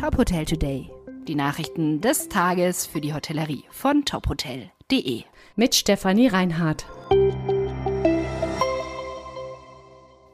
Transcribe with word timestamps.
Top 0.00 0.16
Hotel 0.16 0.46
Today. 0.46 0.90
Die 1.28 1.34
Nachrichten 1.34 2.00
des 2.00 2.30
Tages 2.30 2.86
für 2.86 3.02
die 3.02 3.12
Hotellerie 3.12 3.64
von 3.70 4.06
tophotel.de. 4.06 5.24
Mit 5.56 5.74
Stefanie 5.74 6.28
Reinhardt. 6.28 6.86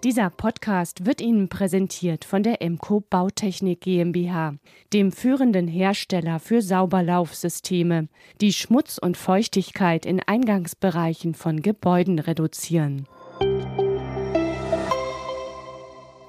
Dieser 0.04 0.30
Podcast 0.30 1.04
wird 1.04 1.21
Ihnen 1.21 1.48
präsentiert 1.48 2.24
von 2.24 2.44
der 2.44 2.62
Emco 2.62 3.00
Bautechnik 3.00 3.80
GmbH, 3.80 4.54
dem 4.92 5.10
führenden 5.10 5.67
Hersteller 5.67 6.38
für 6.38 6.62
Sauberlaufsysteme, 6.62 8.06
die 8.40 8.53
Schmutz 8.53 8.98
und 8.98 9.17
Feuchtigkeit 9.17 10.06
in 10.06 10.21
Eingangsbereichen 10.21 11.35
von 11.35 11.60
Gebäuden 11.60 12.21
reduzieren. 12.21 13.08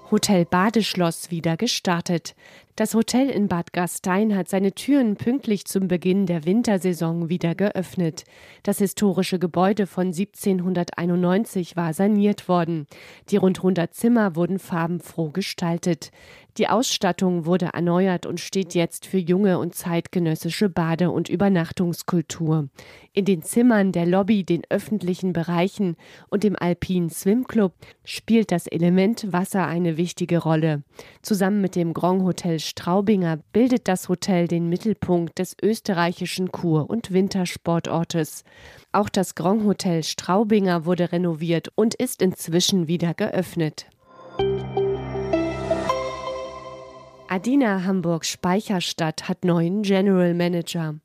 Hotel 0.09 0.45
Badeschloss 0.45 1.31
wieder 1.31 1.57
gestartet. 1.57 2.33
Das 2.77 2.93
Hotel 2.93 3.31
in 3.31 3.47
Bad 3.47 3.73
Gastein 3.73 4.35
hat 4.35 4.49
seine 4.49 4.71
Türen 4.71 5.15
pünktlich 5.15 5.65
zum 5.65 5.87
Beginn 5.87 6.27
der 6.27 6.45
Wintersaison 6.45 7.27
wieder 7.27 7.55
geöffnet. 7.55 8.23
Das 8.61 8.77
historische 8.77 9.39
Gebäude 9.39 9.87
von 9.87 10.09
1791 10.09 11.75
war 11.75 11.95
saniert 11.95 12.47
worden. 12.47 12.85
Die 13.31 13.37
rund 13.37 13.57
100 13.57 13.95
Zimmer 13.95 14.35
wurden 14.35 14.59
farbenfroh 14.59 15.31
gestaltet. 15.31 16.11
Die 16.57 16.69
Ausstattung 16.69 17.45
wurde 17.45 17.69
erneuert 17.73 18.25
und 18.25 18.39
steht 18.39 18.73
jetzt 18.73 19.05
für 19.05 19.19
junge 19.19 19.59
und 19.59 19.75
zeitgenössische 19.75 20.69
Bade- 20.69 21.11
und 21.11 21.29
Übernachtungskultur. 21.29 22.69
In 23.13 23.25
den 23.25 23.43
Zimmern, 23.43 23.91
der 23.91 24.07
Lobby, 24.07 24.43
den 24.43 24.63
öffentlichen 24.69 25.33
Bereichen 25.33 25.97
und 26.29 26.43
dem 26.43 26.55
Alpin 26.55 27.09
Swim 27.09 27.45
Club 27.47 27.73
spielt 28.03 28.51
das 28.51 28.65
Element 28.65 29.31
Wasser 29.31 29.67
eine 29.67 29.97
wichtige 29.97 30.39
Rolle. 30.39 30.83
Zusammen 31.27 31.59
mit 31.59 31.75
dem 31.75 31.93
Grand 31.93 32.23
Hotel 32.23 32.57
Straubinger 32.57 33.39
bildet 33.51 33.89
das 33.89 34.07
Hotel 34.07 34.47
den 34.47 34.69
Mittelpunkt 34.69 35.39
des 35.39 35.57
österreichischen 35.61 36.53
Kur- 36.53 36.89
und 36.89 37.11
Wintersportortes. 37.11 38.45
Auch 38.93 39.09
das 39.09 39.35
Grand 39.35 39.65
Hotel 39.65 40.03
Straubinger 40.03 40.85
wurde 40.85 41.11
renoviert 41.11 41.67
und 41.75 41.95
ist 41.95 42.21
inzwischen 42.21 42.87
wieder 42.87 43.13
geöffnet. 43.13 43.87
Adina 47.27 47.83
Hamburg 47.83 48.23
Speicherstadt 48.23 49.27
hat 49.27 49.43
neuen 49.43 49.81
General 49.81 50.33
Manager. 50.33 50.95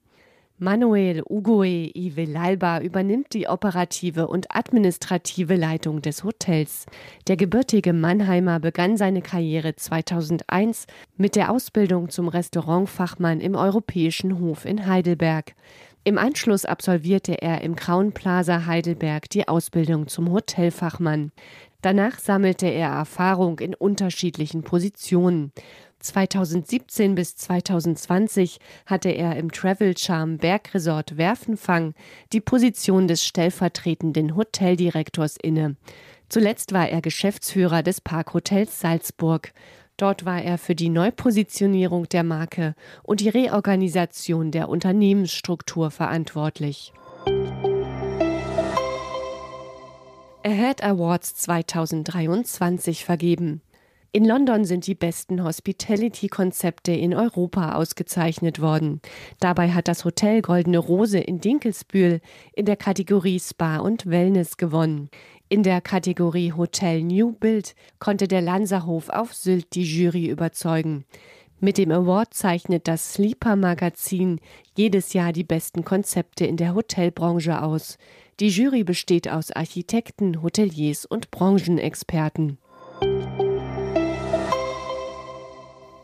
Manuel 0.63 1.25
Ugoe 1.29 1.91
Ivelalba 1.93 2.83
übernimmt 2.83 3.33
die 3.33 3.49
operative 3.49 4.29
und 4.29 4.55
administrative 4.55 5.57
Leitung 5.57 6.03
des 6.03 6.23
Hotels. 6.23 6.87
Der 7.27 7.37
gebürtige 7.37 7.93
Mannheimer 7.93 8.61
begann 8.61 8.97
seine 8.97 9.23
Karriere 9.23 9.75
2001 9.75 10.87
mit 11.17 11.35
der 11.35 11.51
Ausbildung 11.51 12.11
zum 12.11 12.29
Restaurantfachmann 12.29 13.41
im 13.41 13.57
Europäischen 13.57 14.39
Hof 14.39 14.65
in 14.65 14.87
Heidelberg. 14.87 15.57
Im 16.05 16.17
Anschluss 16.17 16.65
absolvierte 16.65 17.43
er 17.43 17.63
im 17.63 17.75
Kraun 17.75 18.13
Plaza 18.13 18.65
Heidelberg 18.65 19.29
die 19.31 19.49
Ausbildung 19.49 20.07
zum 20.07 20.31
Hotelfachmann. 20.31 21.33
Danach 21.81 22.21
sammelte 22.21 22.69
er 22.69 22.91
Erfahrung 22.91 23.59
in 23.59 23.75
unterschiedlichen 23.75 24.63
Positionen. 24.63 25.51
2017 26.03 27.15
bis 27.15 27.37
2020 27.37 28.59
hatte 28.87 29.11
er 29.11 29.37
im 29.37 29.51
Travel 29.53 29.97
Charm 29.97 30.39
Bergresort 30.39 31.17
Werfenfang 31.17 31.95
die 32.33 32.41
Position 32.41 33.09
des 33.09 33.25
stellvertretenden 33.25 34.37
Hoteldirektors 34.37 35.37
inne. 35.41 35.77
Zuletzt 36.29 36.73
war 36.73 36.89
er 36.89 37.01
Geschäftsführer 37.01 37.83
des 37.83 38.01
Parkhotels 38.01 38.81
Salzburg. 38.81 39.53
Dort 39.97 40.25
war 40.25 40.43
er 40.43 40.59
für 40.59 40.75
die 40.75 40.89
Neupositionierung 40.89 42.09
der 42.09 42.25
Marke 42.25 42.75
und 43.03 43.21
die 43.21 43.29
Reorganisation 43.29 44.51
der 44.51 44.69
Unternehmensstruktur 44.69 45.91
verantwortlich. 45.91 46.93
Ahead 50.45 50.83
Awards 50.83 51.37
2023 51.37 53.05
vergeben. 53.05 53.63
In 54.15 54.27
London 54.27 54.67
sind 54.67 54.87
die 54.87 54.95
besten 54.95 55.43
Hospitality-Konzepte 55.43 56.93
in 56.93 57.15
Europa 57.15 57.77
ausgezeichnet 57.77 58.61
worden. 58.61 59.01
Dabei 59.41 59.71
hat 59.71 59.89
das 59.89 60.05
Hotel 60.05 60.43
Goldene 60.43 60.77
Rose 60.77 61.19
in 61.19 61.41
Dinkelsbühl 61.41 62.21
in 62.53 62.67
der 62.67 62.77
Kategorie 62.77 63.41
Spa 63.41 63.79
und 63.79 64.05
Wellness 64.05 64.59
gewonnen. 64.59 65.09
In 65.49 65.63
der 65.63 65.81
Kategorie 65.81 66.53
Hotel 66.53 67.03
New 67.03 67.33
Build 67.33 67.75
konnte 68.01 68.29
der 68.29 68.43
Lanzerhof 68.43 69.09
auf 69.09 69.33
Sylt 69.33 69.75
die 69.75 69.85
Jury 69.85 70.27
überzeugen. 70.27 71.07
Mit 71.59 71.79
dem 71.79 71.91
Award 71.91 72.35
zeichnet 72.35 72.89
das 72.89 73.15
Sleeper 73.15 73.57
Magazin 73.57 74.41
jedes 74.77 75.15
Jahr 75.15 75.33
die 75.33 75.45
besten 75.45 75.87
Konzepte 75.87 76.45
in 76.45 76.59
der 76.59 76.75
Hotelbranche 76.75 77.63
aus. 77.63 77.97
Die 78.41 78.49
Jury 78.49 78.85
besteht 78.85 79.31
aus 79.31 79.51
Architekten, 79.53 80.43
Hoteliers 80.43 81.07
und 81.07 81.31
Branchenexperten. 81.31 82.59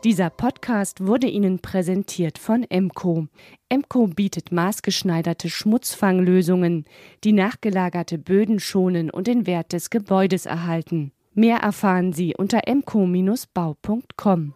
Dieser 0.05 0.29
Podcast 0.29 1.05
wurde 1.05 1.27
Ihnen 1.27 1.59
präsentiert 1.59 2.37
von 2.37 2.63
Emco. 2.63 3.27
Emco 3.67 4.07
bietet 4.07 4.49
maßgeschneiderte 4.49 5.49
Schmutzfanglösungen, 5.49 6.85
die 7.25 7.33
nachgelagerte 7.33 8.17
Böden 8.17 8.61
schonen 8.61 9.09
und 9.09 9.27
den 9.27 9.45
Wert 9.45 9.73
des 9.73 9.89
Gebäudes 9.89 10.45
erhalten. 10.45 11.11
Mehr 11.33 11.57
erfahren 11.57 12.13
Sie 12.13 12.33
unter 12.33 12.61
emco-bau.com. 12.65 14.53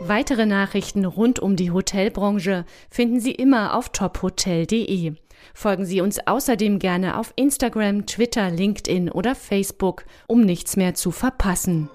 Weitere 0.00 0.46
Nachrichten 0.46 1.04
rund 1.04 1.38
um 1.38 1.54
die 1.54 1.70
Hotelbranche 1.70 2.64
finden 2.90 3.20
Sie 3.20 3.30
immer 3.30 3.76
auf 3.76 3.90
tophotel.de. 3.90 5.14
Folgen 5.54 5.84
Sie 5.84 6.00
uns 6.00 6.26
außerdem 6.26 6.80
gerne 6.80 7.16
auf 7.18 7.32
Instagram, 7.36 8.06
Twitter, 8.06 8.50
LinkedIn 8.50 9.08
oder 9.08 9.36
Facebook, 9.36 10.04
um 10.26 10.40
nichts 10.40 10.76
mehr 10.76 10.94
zu 10.94 11.12
verpassen. 11.12 11.88